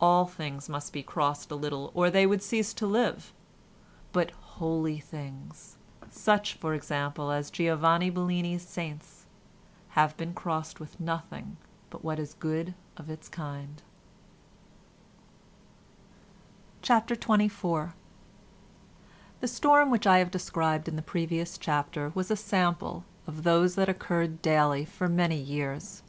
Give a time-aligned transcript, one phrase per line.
[0.00, 5.76] All things must be crossed a little or they would cease to live—but holy things,
[6.10, 9.26] such for example as Giovanni Bellini's saints,
[9.88, 11.58] have been crossed with nothing
[11.90, 13.82] but what is good of its kind,
[16.80, 17.92] CHAPTER XXIV
[19.40, 23.74] The storm which I have described in the previous chapter was a sample of those
[23.74, 26.02] that occurred daily for many years.